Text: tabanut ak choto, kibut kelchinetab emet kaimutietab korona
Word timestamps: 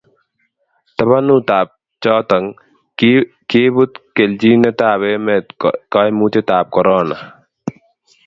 tabanut 0.95 1.47
ak 1.59 1.69
choto, 2.03 2.37
kibut 3.49 3.91
kelchinetab 4.15 5.01
emet 5.15 5.45
kaimutietab 5.91 6.65
korona 6.75 7.17